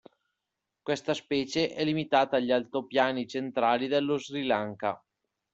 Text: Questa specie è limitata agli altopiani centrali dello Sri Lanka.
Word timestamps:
Questa 0.81 1.13
specie 1.13 1.69
è 1.75 1.83
limitata 1.83 2.37
agli 2.37 2.49
altopiani 2.49 3.27
centrali 3.27 3.85
dello 3.87 4.17
Sri 4.17 4.45
Lanka. 4.47 4.99